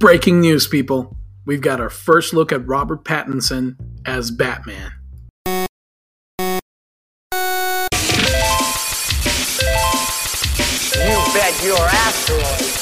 [0.00, 1.14] Breaking news, people.
[1.44, 4.92] We've got our first look at Robert Pattinson as Batman.
[6.38, 6.46] You
[11.34, 12.80] bet your asteroid.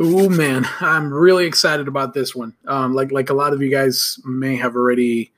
[0.00, 2.54] Ooh man, I'm really excited about this one.
[2.66, 5.30] Um, like like a lot of you guys may have already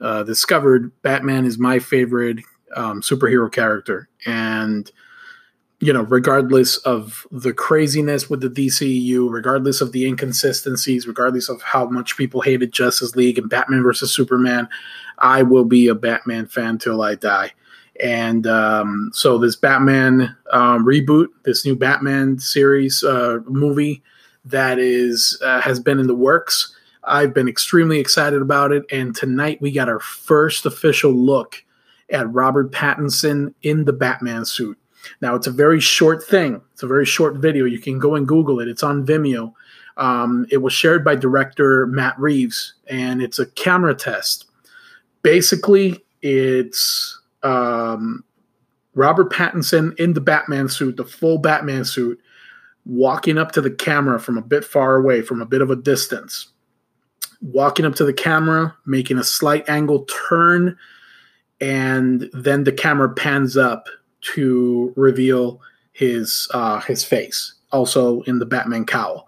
[0.00, 2.40] uh, discovered, Batman is my favorite
[2.76, 4.90] um, superhero character, and
[5.80, 11.62] you know, regardless of the craziness with the DCU, regardless of the inconsistencies, regardless of
[11.62, 14.68] how much people hated Justice League and Batman versus Superman,
[15.18, 17.52] I will be a Batman fan till I die.
[18.02, 24.02] And um, so this Batman um, reboot, this new Batman series uh, movie
[24.44, 26.74] that is uh, has been in the works.
[27.04, 31.62] I've been extremely excited about it, and tonight we got our first official look
[32.10, 34.78] at Robert Pattinson in the Batman suit.
[35.20, 36.60] Now it's a very short thing.
[36.72, 37.64] It's a very short video.
[37.64, 38.68] You can go and Google it.
[38.68, 39.54] It's on Vimeo.
[39.96, 44.46] Um, it was shared by director Matt Reeves, and it's a camera test.
[45.22, 48.24] Basically, it's um,
[48.94, 52.20] Robert Pattinson in the Batman suit, the full Batman suit,
[52.86, 55.76] walking up to the camera from a bit far away, from a bit of a
[55.76, 56.48] distance.
[57.42, 60.76] Walking up to the camera, making a slight angle turn,
[61.60, 63.86] and then the camera pans up
[64.34, 65.60] to reveal
[65.92, 69.26] his uh, his face, also in the Batman cowl.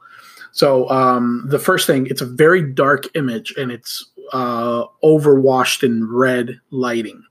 [0.53, 6.11] So um, the first thing, it's a very dark image, and it's uh, overwashed in
[6.11, 7.23] red lighting.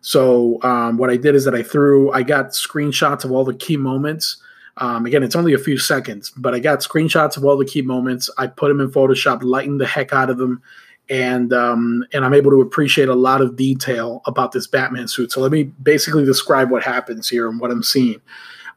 [0.00, 3.54] So um, what I did is that I threw, I got screenshots of all the
[3.54, 4.42] key moments.
[4.78, 7.82] Um, again, it's only a few seconds, but I got screenshots of all the key
[7.82, 8.28] moments.
[8.38, 10.62] I put them in Photoshop, lightened the heck out of them,
[11.08, 15.32] and um, and I'm able to appreciate a lot of detail about this Batman suit.
[15.32, 18.20] So let me basically describe what happens here and what I'm seeing.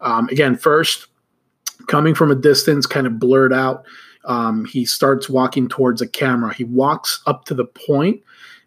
[0.02, 1.08] Um, again, first,
[1.88, 3.86] coming from a distance, kind of blurred out,
[4.26, 6.54] um, he starts walking towards a camera.
[6.54, 8.22] He walks up to the point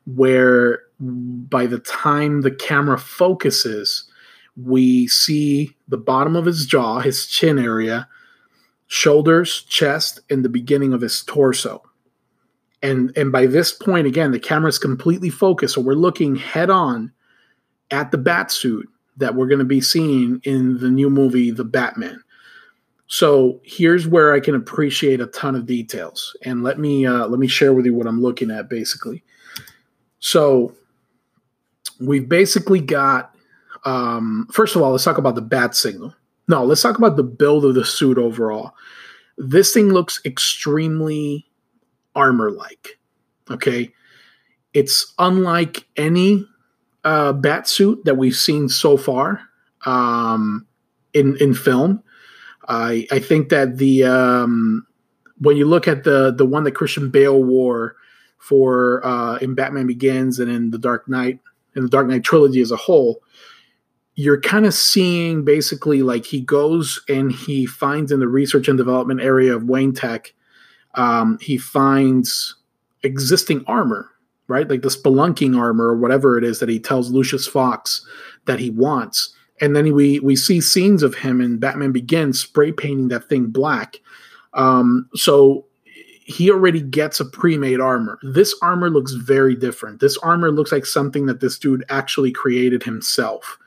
[0.07, 4.05] where, by the time the camera focuses,
[4.57, 8.09] we see the bottom of his jaw, his chin area,
[8.87, 11.83] shoulders, chest, and the beginning of his torso
[12.83, 15.75] and and by this point again the camera is completely focused.
[15.75, 17.13] So we're looking head on
[17.91, 21.65] at the bat suit that we're going to be seeing in the new movie the
[21.65, 22.23] batman.
[23.09, 26.37] So here's where i can appreciate a ton of details.
[26.45, 29.25] And let me uh, let me share with you what i'm looking at basically.
[30.21, 30.75] So
[32.01, 33.35] we've basically got
[33.85, 36.15] um, first of all let's talk about the bat signal.
[36.47, 38.73] No let's talk about the build of the suit overall.
[39.37, 41.48] This thing looks extremely
[42.19, 42.99] armor like.
[43.51, 43.93] Okay.
[44.75, 46.45] It's unlike any
[47.05, 49.41] uh, bat suit that we've seen so far
[49.87, 50.67] um,
[51.15, 52.03] in, in film.
[52.69, 54.87] I, I think that the um,
[55.39, 57.97] when you look at the the one that Christian Bale wore
[58.37, 61.41] for uh, in Batman Begins and in the Dark Knight
[61.75, 63.23] in the Dark Knight trilogy as a whole,
[64.17, 68.77] you're kind of seeing basically like he goes and he finds in the research and
[68.77, 70.35] development area of Wayne Tech
[70.95, 72.55] um, he finds
[73.03, 74.11] existing armor,
[74.49, 74.69] right?
[74.69, 78.05] Like the spelunking armor or whatever it is that he tells Lucius Fox
[78.47, 79.35] that he wants.
[79.61, 83.47] And then we we see scenes of him and Batman Begins spray painting that thing
[83.47, 83.97] black.
[84.55, 85.67] Um, so
[86.25, 88.19] he already gets a pre-made armor.
[88.23, 90.01] This armor looks very different.
[90.01, 93.59] This armor looks like something that this dude actually created himself.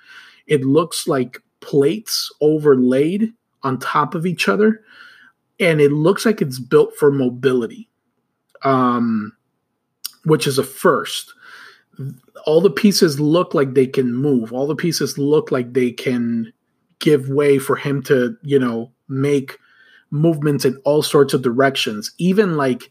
[0.48, 3.34] It looks like plates overlaid
[3.64, 4.84] on top of each other
[5.62, 7.88] and it looks like it's built for mobility,
[8.64, 9.32] um,
[10.26, 11.34] which is a first.
[12.46, 14.52] All the pieces look like they can move.
[14.52, 16.52] All the pieces look like they can
[17.00, 19.60] give way for him to, you know, make
[20.10, 22.12] movements in all sorts of directions.
[22.18, 22.90] Even like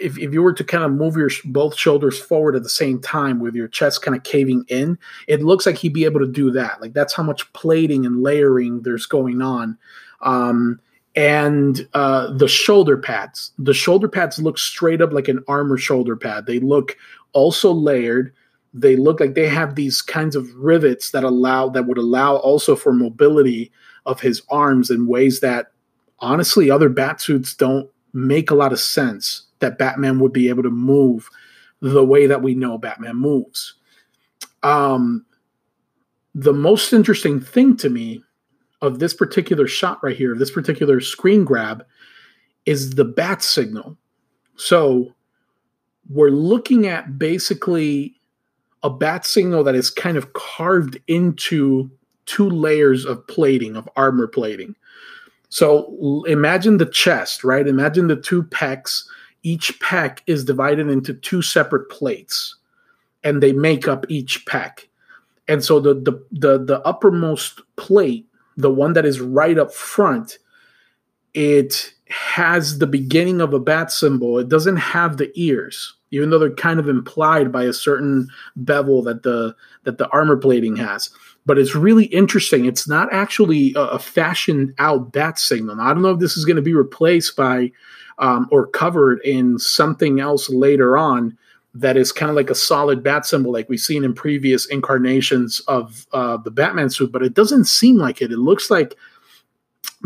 [0.00, 2.98] if, if you were to kind of move your both shoulders forward at the same
[3.02, 6.26] time with your chest kind of caving in, it looks like he'd be able to
[6.26, 6.80] do that.
[6.80, 9.76] Like that's how much plating and layering there's going on.
[10.22, 10.80] Um,
[11.16, 13.52] and uh, the shoulder pads.
[13.58, 16.46] The shoulder pads look straight up like an armor shoulder pad.
[16.46, 16.96] They look
[17.32, 18.32] also layered.
[18.72, 22.76] They look like they have these kinds of rivets that allow that would allow also
[22.76, 23.72] for mobility
[24.06, 25.72] of his arms in ways that
[26.20, 30.62] honestly other bat suits don't make a lot of sense that Batman would be able
[30.62, 31.28] to move
[31.80, 33.74] the way that we know Batman moves.
[34.62, 35.24] Um,
[36.34, 38.22] the most interesting thing to me
[38.82, 41.84] of this particular shot right here, this particular screen grab,
[42.66, 43.96] is the bat signal.
[44.56, 45.14] So
[46.08, 48.14] we're looking at basically
[48.82, 51.90] a bat signal that is kind of carved into
[52.26, 54.74] two layers of plating of armor plating.
[55.48, 57.66] So imagine the chest, right?
[57.66, 59.04] Imagine the two pecs.
[59.42, 62.54] Each pec is divided into two separate plates,
[63.24, 64.86] and they make up each pec.
[65.48, 68.26] And so the the the, the uppermost plate,
[68.56, 70.38] the one that is right up front,
[71.34, 74.38] it has the beginning of a bat symbol.
[74.38, 79.02] It doesn't have the ears, even though they're kind of implied by a certain bevel
[79.02, 79.54] that the
[79.84, 81.10] that the armor plating has
[81.46, 82.66] but it's really interesting.
[82.66, 85.80] It's not actually a, a fashioned out bat signal.
[85.80, 87.72] I don't know if this is going to be replaced by
[88.18, 91.36] um, or covered in something else later on
[91.74, 95.60] that is kind of like a solid bat symbol, like we've seen in previous incarnations
[95.68, 97.12] of uh, the Batman suit.
[97.12, 98.32] But it doesn't seem like it.
[98.32, 98.96] It looks like,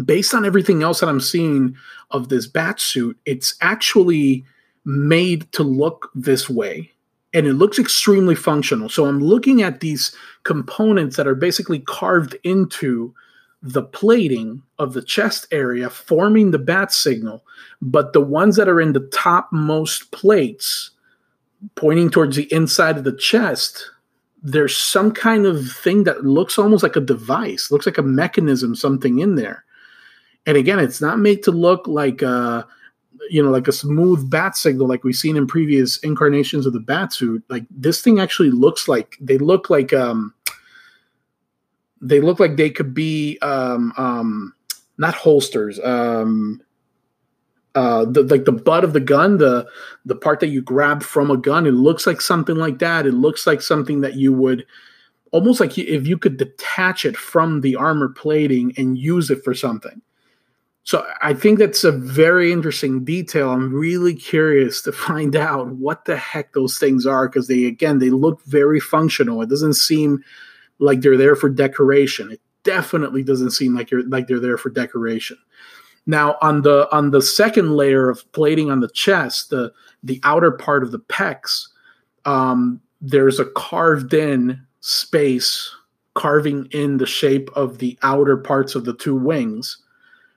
[0.05, 1.77] based on everything else that I'm seeing
[2.11, 4.45] of this bat suit, it's actually
[4.85, 6.91] made to look this way
[7.35, 8.89] and it looks extremely functional.
[8.89, 10.15] So I'm looking at these
[10.45, 13.13] components that are basically carved into
[13.61, 17.43] the plating of the chest area, forming the bat signal.
[17.83, 20.93] But the ones that are in the topmost plates,
[21.75, 23.91] pointing towards the inside of the chest,
[24.43, 28.75] there's some kind of thing that looks almost like a device, looks like a mechanism,
[28.75, 29.65] something in there.
[30.47, 32.67] And again, it's not made to look like a
[33.31, 36.81] you know like a smooth bat signal like we've seen in previous incarnations of the
[36.81, 40.35] bat suit like this thing actually looks like they look like um
[42.01, 44.55] they look like they could be um um
[44.99, 46.61] not holsters um
[47.75, 49.67] uh the like the butt of the gun the
[50.05, 53.15] the part that you grab from a gun it looks like something like that it
[53.15, 54.65] looks like something that you would
[55.33, 59.55] almost like if you could detach it from the armor plating and use it for
[59.55, 60.01] something
[60.85, 63.51] so I think that's a very interesting detail.
[63.51, 67.99] I'm really curious to find out what the heck those things are because they again
[67.99, 69.43] they look very functional.
[69.43, 70.23] It doesn't seem
[70.79, 72.31] like they're there for decoration.
[72.31, 75.39] It definitely doesn't seem like you're like they're there for decoration.
[76.07, 79.73] Now on the on the second layer of plating on the chest, the
[80.03, 81.69] the outer part of the pecs,
[82.25, 85.75] um, there's a carved in space
[86.15, 89.79] carving in the shape of the outer parts of the two wings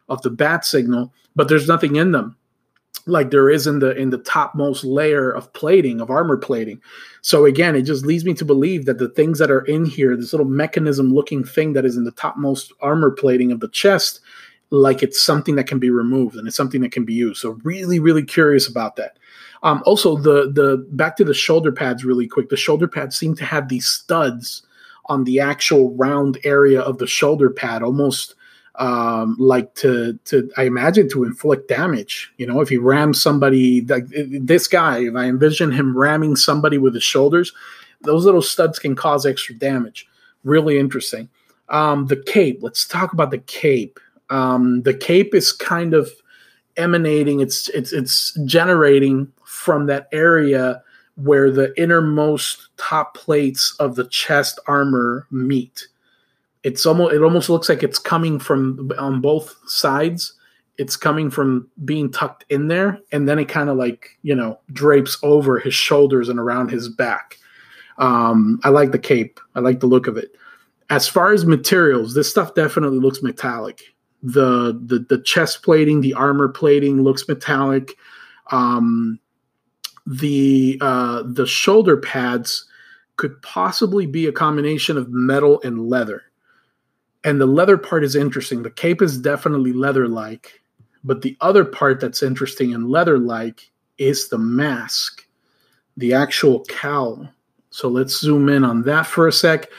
[0.10, 2.36] of the bat signal, but there's nothing in them.
[3.06, 6.82] Like there is in the in the topmost layer of plating of armor plating.
[7.22, 10.16] So again it just leads me to believe that the things that are in here
[10.18, 14.20] this little mechanism looking thing that is in the topmost armor plating of the chest
[14.70, 17.52] like it's something that can be removed and it's something that can be used so
[17.64, 19.18] really really curious about that
[19.64, 23.36] um, also the the back to the shoulder pads really quick the shoulder pads seem
[23.36, 24.64] to have these studs
[25.06, 28.36] on the actual round area of the shoulder pad almost
[28.78, 32.32] um, like to to I imagine to inflict damage.
[32.38, 36.78] You know, if he rams somebody like this guy, if I envision him ramming somebody
[36.78, 37.54] with his shoulders,
[38.02, 40.08] those little studs can cause extra damage.
[40.44, 41.30] Really interesting.
[41.70, 42.60] Um, the cape.
[42.62, 44.00] Let's talk about the cape.
[44.30, 46.10] Um, the cape is kind of
[46.78, 47.40] emanating.
[47.40, 50.82] It's it's it's generating from that area
[51.16, 55.88] where the innermost top plates of the chest armor meet.
[56.64, 60.34] It's almost it almost looks like it's coming from on both sides.
[60.78, 64.60] It's coming from being tucked in there and then it kind of like you know
[64.74, 67.38] drapes over his shoulders and around his back.
[67.98, 69.40] Um, i like the cape.
[69.56, 70.36] I like the look of it.
[70.92, 73.82] As far as materials this stuff definitely looks metallic
[74.24, 77.96] the the, the chest plating the armor plating looks metallic
[78.52, 79.20] um,
[80.06, 82.66] the uh, the shoulder pads
[83.18, 86.24] could possibly be a combination of metal and leather
[87.28, 88.64] and the leather part is interesting.
[88.64, 90.62] The cape is definitely leather like,
[91.04, 95.28] but the other part that's interesting and leather like is the mask,
[95.98, 97.28] the actual cowl.
[97.70, 99.70] So let's zoom in on that for a sec.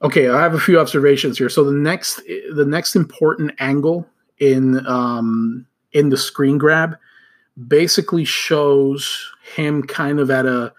[0.00, 1.48] Okay, I have a few observations here.
[1.48, 2.22] So the next
[2.54, 4.06] the next important angle
[4.38, 6.96] in um, in the screen grab
[7.66, 10.72] basically shows him kind of at a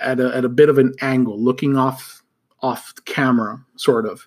[0.00, 2.22] at a at a bit of an angle, looking off
[2.60, 4.26] off camera, sort of.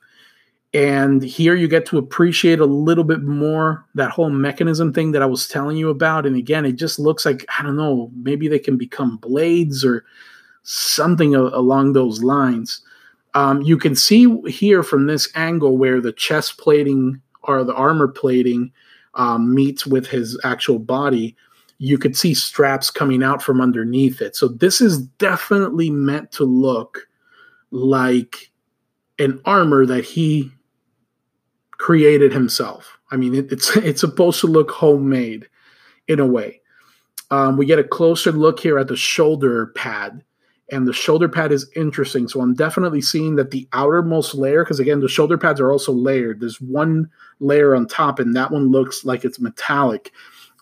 [0.74, 5.22] And here you get to appreciate a little bit more that whole mechanism thing that
[5.22, 6.26] I was telling you about.
[6.26, 10.04] And again, it just looks like, I don't know, maybe they can become blades or
[10.64, 12.82] something along those lines.
[13.36, 18.08] Um, you can see here from this angle where the chest plating or the armor
[18.08, 18.72] plating
[19.14, 21.36] um, meets with his actual body.
[21.78, 24.36] You could see straps coming out from underneath it.
[24.36, 27.08] So this is definitely meant to look
[27.72, 28.52] like
[29.20, 30.52] an armor that he
[31.72, 32.98] created himself.
[33.12, 35.48] I mean, it, it's it's supposed to look homemade
[36.08, 36.62] in a way.
[37.32, 40.24] Um, we get a closer look here at the shoulder pad,
[40.72, 42.28] and the shoulder pad is interesting.
[42.28, 45.92] So I'm definitely seeing that the outermost layer, because again, the shoulder pads are also
[45.92, 46.40] layered.
[46.40, 50.12] There's one layer on top, and that one looks like it's metallic.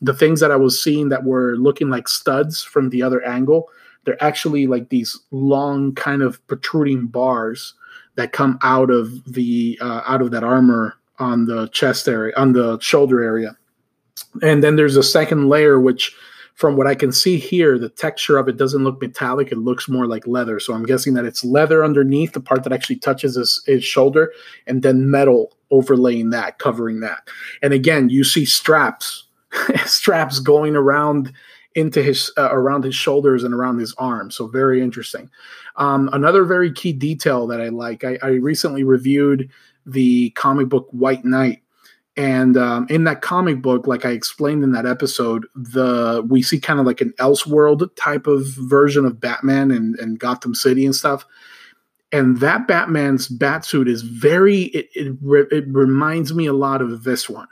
[0.01, 3.69] The things that I was seeing that were looking like studs from the other angle,
[4.03, 7.73] they're actually like these long, kind of protruding bars
[8.15, 12.51] that come out of the uh, out of that armor on the chest area, on
[12.51, 13.55] the shoulder area.
[14.41, 16.13] And then there's a second layer which
[16.53, 19.51] from what I can see here, the texture of it doesn't look metallic.
[19.51, 20.59] It looks more like leather.
[20.59, 24.31] So I'm guessing that it's leather underneath the part that actually touches his, his shoulder,
[24.67, 27.27] and then metal overlaying that, covering that.
[27.61, 29.25] And again, you see straps,
[29.85, 31.33] straps going around
[31.75, 34.35] into his uh, around his shoulders and around his arms.
[34.35, 35.29] So very interesting.
[35.77, 38.03] Um, another very key detail that I like.
[38.03, 39.49] I, I recently reviewed
[39.85, 41.63] the comic book White Knight
[42.15, 46.59] and um, in that comic book, like I explained in that episode, the we see
[46.59, 50.95] kind of like an Elseworld type of version of Batman and, and Gotham City and
[50.95, 51.25] stuff.
[52.11, 55.17] And that Batman's batsuit is very it, it,
[55.51, 57.47] it reminds me a lot of this one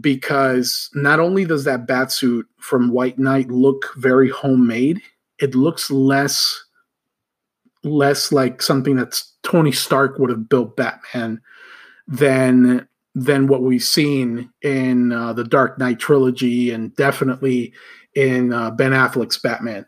[0.00, 5.00] because not only does that batsuit from White Knight look very homemade,
[5.38, 6.64] it looks less
[7.84, 11.40] less like something that's Tony Stark would have built Batman
[12.08, 17.72] than than what we've seen in uh, the Dark Knight trilogy and definitely
[18.14, 19.86] in uh, Ben Affleck's Batman.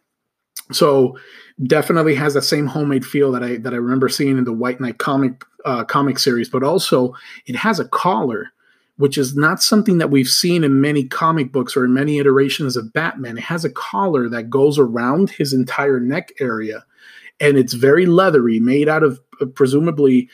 [0.73, 1.19] So
[1.67, 4.81] definitely has that same homemade feel that I that I remember seeing in the White
[4.81, 7.15] Knight comic uh, comic series, but also
[7.47, 8.51] it has a collar,
[8.97, 12.77] which is not something that we've seen in many comic books or in many iterations
[12.77, 13.39] of Batman.
[13.39, 16.85] It has a collar that goes around his entire neck area,
[17.41, 20.29] and it's very leathery, made out of uh, presumably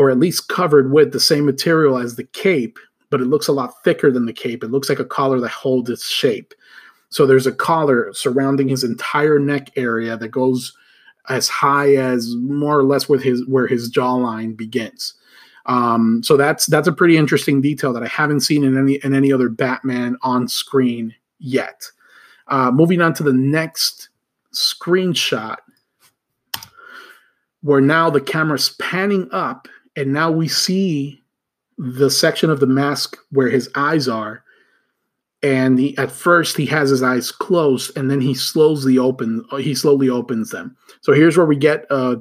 [0.00, 2.78] or at least covered with the same material as the cape,
[3.10, 4.64] but it looks a lot thicker than the cape.
[4.64, 6.54] It looks like a collar that holds its shape.
[7.10, 10.74] So there's a collar surrounding his entire neck area that goes
[11.28, 15.12] as high as more or less with his where his jawline begins.
[15.66, 19.14] Um, so that's that's a pretty interesting detail that I haven't seen in any in
[19.14, 21.84] any other Batman on screen yet.
[22.48, 24.08] Uh, moving on to the next
[24.54, 25.56] screenshot,
[27.60, 31.22] where now the camera's panning up and now we see
[31.78, 34.44] the section of the mask where his eyes are.
[35.42, 39.74] And he, at first he has his eyes closed and then he slowly open he
[39.74, 40.76] slowly opens them.
[41.00, 42.16] So here's where we get uh,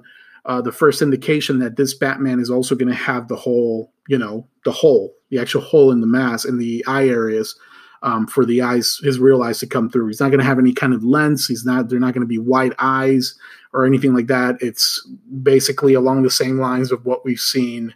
[0.45, 4.17] uh, the first indication that this batman is also going to have the whole you
[4.17, 7.59] know the hole the actual hole in the mask in the eye areas
[8.01, 10.59] um, for the eyes his real eyes to come through he's not going to have
[10.59, 13.37] any kind of lens he's not they're not going to be white eyes
[13.73, 14.57] or anything like that.
[14.61, 15.07] It's
[15.43, 17.93] basically along the same lines of what we've seen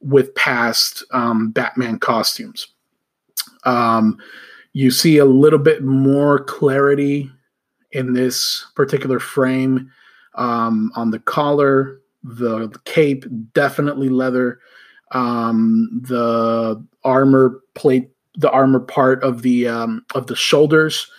[0.00, 2.68] with past um, Batman costumes.
[3.64, 4.18] Um,
[4.72, 7.30] you see a little bit more clarity
[7.92, 9.90] in this particular frame
[10.34, 14.58] um, on the collar, the, the, cape, definitely leather,
[15.12, 21.10] um, the armor plate, the armor part of the um, of the shoulders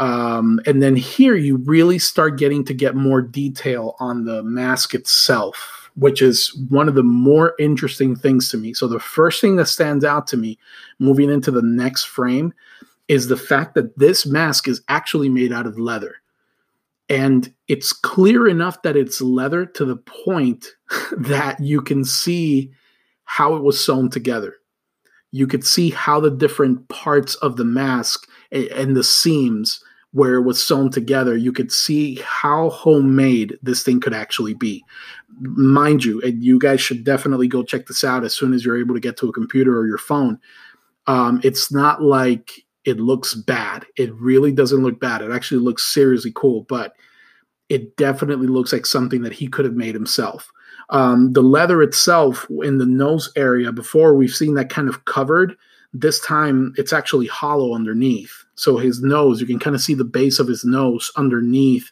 [0.00, 4.94] um, and then here you really start getting to get more detail on the mask
[4.94, 8.72] itself, which is one of the more interesting things to me.
[8.72, 10.58] So the first thing that stands out to me
[10.98, 12.54] moving into the next frame
[13.08, 16.16] is the fact that this mask is actually made out of leather.
[17.10, 20.66] And it's clear enough that it's leather to the point
[21.18, 22.70] that you can see
[23.24, 24.54] how it was sewn together.
[25.32, 29.82] You could see how the different parts of the mask and the seams
[30.12, 34.84] where it was sewn together, you could see how homemade this thing could actually be.
[35.40, 38.80] Mind you, and you guys should definitely go check this out as soon as you're
[38.80, 40.38] able to get to a computer or your phone.
[41.06, 42.50] Um, it's not like
[42.84, 43.86] it looks bad.
[43.96, 45.22] It really doesn't look bad.
[45.22, 46.94] It actually looks seriously cool, but
[47.68, 50.50] it definitely looks like something that he could have made himself.
[50.90, 55.56] Um, the leather itself in the nose area, before we've seen that kind of covered
[55.92, 58.44] this time it's actually hollow underneath.
[58.54, 61.90] So his nose, you can kind of see the base of his nose underneath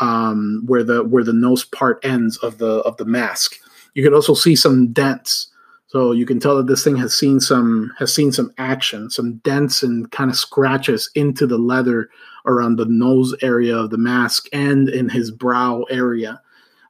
[0.00, 3.56] um, where the where the nose part ends of the of the mask.
[3.94, 5.48] You can also see some dents.
[5.88, 9.36] So you can tell that this thing has seen some has seen some action, some
[9.38, 12.10] dents and kind of scratches into the leather
[12.46, 16.40] around the nose area of the mask and in his brow area.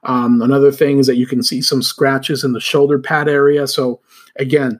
[0.03, 3.67] Um, another thing is that you can see some scratches in the shoulder pad area.
[3.67, 4.01] So
[4.37, 4.79] again,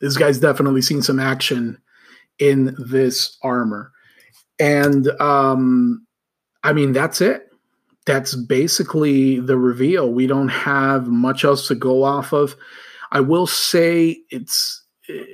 [0.00, 1.78] this guy's definitely seen some action
[2.38, 3.92] in this armor.
[4.58, 6.06] And um,
[6.62, 7.50] I mean, that's it.
[8.04, 10.12] That's basically the reveal.
[10.12, 12.56] We don't have much else to go off of.
[13.12, 14.84] I will say it's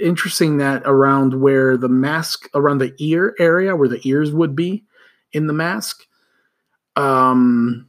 [0.00, 4.84] interesting that around where the mask, around the ear area, where the ears would be
[5.32, 6.04] in the mask,
[6.96, 7.88] um,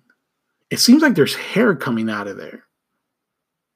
[0.73, 2.63] it seems like there's hair coming out of there.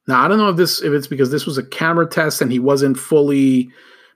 [0.08, 2.52] Now I don't know if this if it's because this was a camera test and
[2.52, 3.70] he wasn't fully,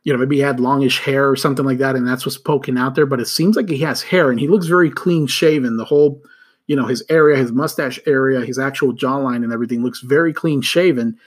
[0.03, 2.79] you know, maybe he had longish hair or something like that, and that's what's poking
[2.79, 3.05] out there.
[3.05, 5.77] But it seems like he has hair and he looks very clean shaven.
[5.77, 6.23] The whole,
[6.65, 10.63] you know, his area, his mustache area, his actual jawline and everything looks very clean
[10.63, 11.19] shaven.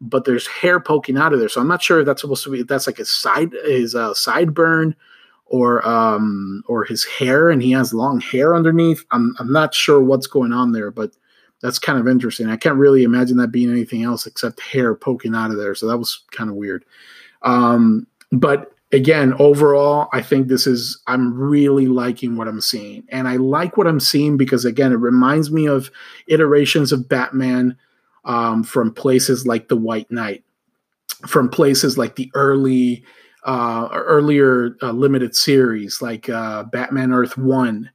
[0.00, 2.52] But there's hair poking out of there, so I'm not sure if that's supposed to
[2.52, 4.94] be if that's like his side his uh, sideburn
[5.52, 9.04] or um or his hair and he has long hair underneath.
[9.12, 11.12] I'm I'm not sure what's going on there, but
[11.60, 12.48] that's kind of interesting.
[12.48, 15.76] I can't really imagine that being anything else except hair poking out of there.
[15.76, 16.84] So that was kind of weird.
[17.42, 23.04] Um, but again, overall, I think this is, I'm really liking what I'm seeing.
[23.10, 25.90] And I like what I'm seeing because, again, it reminds me of
[26.26, 27.76] iterations of Batman
[28.24, 30.44] um, from places like The White Knight,
[31.26, 33.04] from places like the early,
[33.44, 37.90] uh, earlier uh, limited series like uh, Batman Earth One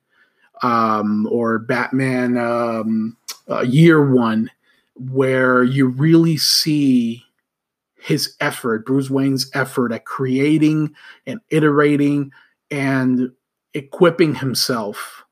[0.62, 3.18] um, or Batman um,
[3.50, 4.52] uh, Year One,
[4.96, 7.24] where you really see
[7.96, 10.94] his effort, Bruce Wayne's effort at creating
[11.26, 12.32] and iterating
[12.72, 13.32] and
[13.74, 15.24] equipping himself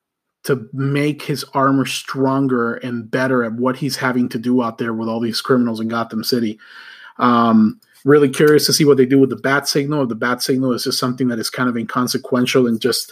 [0.44, 4.94] to make his armor stronger and better at what he's having to do out there
[4.94, 6.60] with all these criminals in Gotham City.
[7.18, 10.04] Um, really curious to see what they do with the bat signal.
[10.04, 13.12] If the bat signal is just something that is kind of inconsequential and just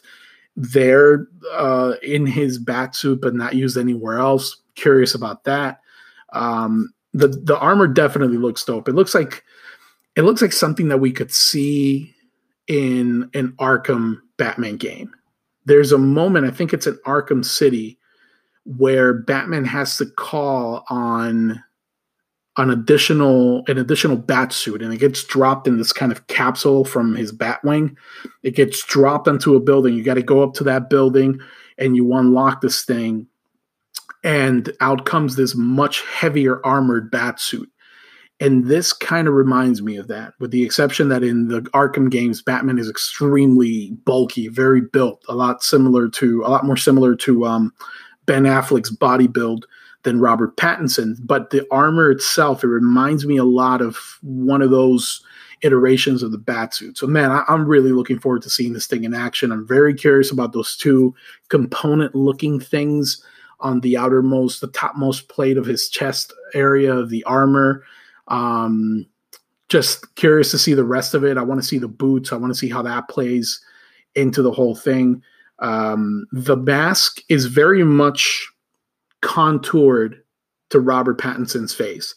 [0.56, 4.56] there uh, in his bat suit, but not used anywhere else.
[4.76, 5.82] Curious about that.
[6.32, 8.88] Um, the the armor definitely looks dope.
[8.88, 9.44] It looks like
[10.16, 12.14] it looks like something that we could see
[12.68, 15.14] in an Arkham Batman game.
[15.66, 17.98] There's a moment, I think it's in Arkham City,
[18.66, 21.64] where Batman has to call on
[22.58, 26.86] an additional an additional bat suit and it gets dropped in this kind of capsule
[26.86, 27.96] from his batwing
[28.44, 29.96] it gets dropped onto a building.
[29.96, 31.40] You got to go up to that building
[31.78, 33.28] and you unlock this thing
[34.24, 37.70] and out comes this much heavier armored bat suit.
[38.40, 42.12] And this kind of reminds me of that with the exception that in the arkham
[42.12, 47.16] games batman is extremely bulky very built a lot similar to a lot more similar
[47.16, 47.74] to um,
[48.26, 49.66] ben affleck's body build
[50.04, 54.70] than Robert Pattinson, but the armor itself, it reminds me a lot of one of
[54.70, 55.24] those
[55.62, 56.98] iterations of the Batsuit.
[56.98, 59.52] So, man, I, am really looking forward to seeing this thing in action.
[59.52, 61.16] I'm very curious about those two
[61.48, 63.24] component looking things
[63.62, 67.84] on the outermost, the topmost plate of his chest area of the armor.
[68.28, 69.06] Um,
[69.70, 71.38] just curious to see the rest of it.
[71.38, 72.34] I want to see the boots.
[72.34, 73.62] I want to see how that plays
[74.16, 75.24] into the whole thing.
[75.60, 78.53] Um, the mask is very much
[79.24, 80.22] contoured
[80.70, 82.14] to Robert Pattinson's face.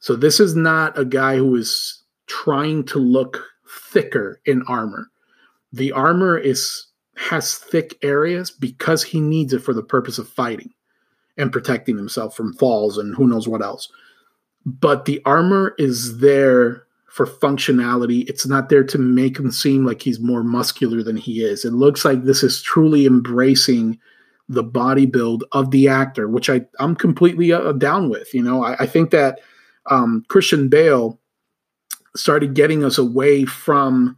[0.00, 5.08] So this is not a guy who is trying to look thicker in armor.
[5.72, 10.70] The armor is has thick areas because he needs it for the purpose of fighting
[11.38, 13.88] and protecting himself from falls and who knows what else.
[14.66, 18.28] But the armor is there for functionality.
[18.28, 21.64] It's not there to make him seem like he's more muscular than he is.
[21.64, 23.98] It looks like this is truly embracing
[24.48, 28.32] the body build of the actor, which I I'm completely uh, down with.
[28.32, 29.40] You know, I, I think that
[29.86, 31.18] um, Christian Bale
[32.14, 34.16] started getting us away from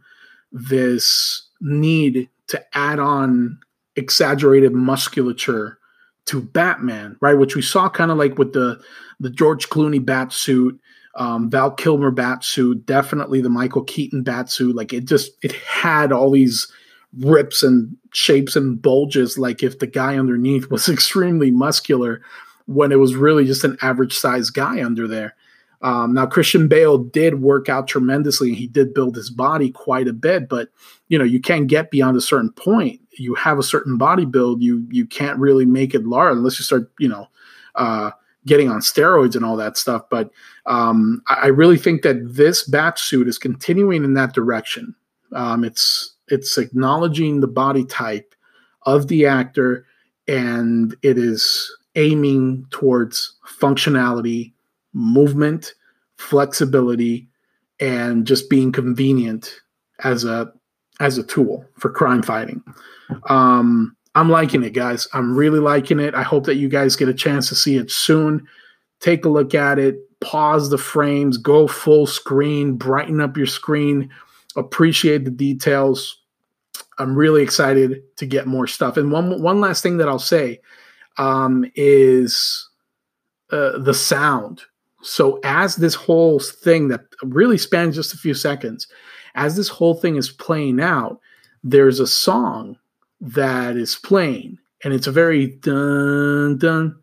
[0.51, 3.59] this need to add on
[3.95, 5.77] exaggerated musculature
[6.25, 7.33] to Batman, right?
[7.33, 8.79] Which we saw kind of like with the
[9.19, 10.79] the George Clooney bat suit,
[11.15, 14.75] um, Val Kilmer bat suit, definitely the Michael Keaton bat suit.
[14.75, 16.71] Like it just it had all these
[17.17, 22.21] rips and shapes and bulges like if the guy underneath was extremely muscular
[22.65, 25.35] when it was really just an average sized guy under there.
[25.81, 30.07] Um, now Christian Bale did work out tremendously and he did build his body quite
[30.07, 30.69] a bit, but
[31.07, 32.99] you know you can't get beyond a certain point.
[33.13, 36.65] You have a certain body build, you you can't really make it large unless you
[36.65, 37.27] start you know
[37.75, 38.11] uh,
[38.45, 40.03] getting on steroids and all that stuff.
[40.09, 40.31] But
[40.65, 44.95] um, I, I, really think that this bat suit is continuing in that direction.
[45.33, 48.33] Um, it's it's acknowledging the body type
[48.83, 49.85] of the actor
[50.27, 54.53] and it is aiming towards functionality,
[54.93, 55.73] movement,
[56.17, 57.27] flexibility,
[57.79, 59.59] and just being convenient
[60.03, 60.51] as a
[60.99, 62.61] as a tool for crime fighting.
[63.27, 65.07] Um, I'm liking it, guys.
[65.13, 66.13] I'm really liking it.
[66.13, 68.45] I hope that you guys get a chance to see it soon.
[68.99, 69.97] Take a look at it.
[70.19, 71.37] Pause the frames.
[71.37, 72.75] Go full screen.
[72.75, 74.09] Brighten up your screen.
[74.57, 76.18] Appreciate the details.
[76.99, 78.97] I'm really excited to get more stuff.
[78.97, 80.59] And one one last thing that I'll say
[81.17, 82.69] um, is
[83.51, 84.61] uh, the sound.
[85.01, 88.87] So as this whole thing that really spans just a few seconds,
[89.35, 91.19] as this whole thing is playing out,
[91.63, 92.77] there's a song
[93.21, 96.99] that is playing, and it's a very dun dun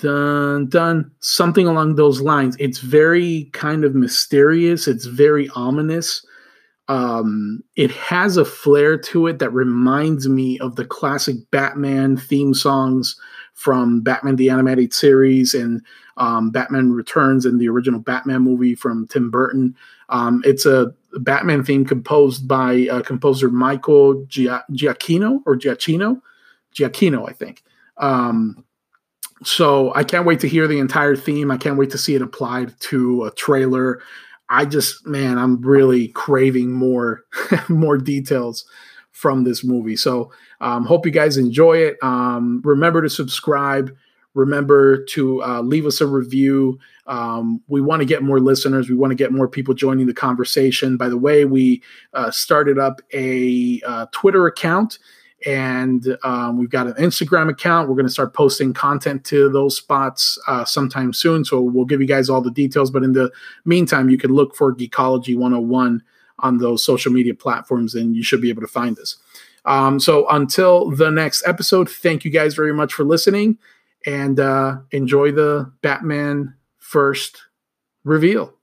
[0.00, 6.24] dun dun something along those lines it's very kind of mysterious it's very ominous
[6.90, 12.52] um, it has a flair to it that reminds me of the classic batman theme
[12.52, 13.18] songs
[13.54, 15.80] from batman the animated series and
[16.16, 19.74] um, batman returns and the original batman movie from tim burton
[20.08, 26.20] um, it's a batman theme composed by uh, composer michael giacchino or giacchino
[26.74, 27.62] giacchino i think
[27.98, 28.64] um,
[29.42, 31.50] so I can't wait to hear the entire theme.
[31.50, 34.02] I can't wait to see it applied to a trailer.
[34.50, 37.24] I just, man, I'm really craving more,
[37.68, 38.64] more details
[39.12, 39.96] from this movie.
[39.96, 41.96] So um, hope you guys enjoy it.
[42.02, 43.96] Um, remember to subscribe.
[44.34, 46.78] Remember to uh, leave us a review.
[47.06, 48.88] Um, we want to get more listeners.
[48.88, 50.96] We want to get more people joining the conversation.
[50.96, 51.82] By the way, we
[52.14, 54.98] uh, started up a uh, Twitter account
[55.46, 57.88] and um, we've got an Instagram account.
[57.88, 61.44] We're going to start posting content to those spots uh, sometime soon.
[61.44, 62.90] So we'll give you guys all the details.
[62.90, 63.30] But in the
[63.64, 66.02] meantime, you can look for Geekology 101
[66.40, 69.16] on those social media platforms and you should be able to find us.
[69.64, 73.58] Um, so until the next episode, thank you guys very much for listening
[74.06, 77.42] and uh, enjoy the Batman first
[78.04, 78.54] reveal.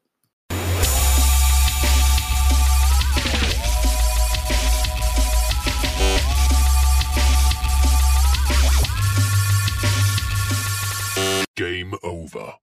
[11.57, 12.53] Game over.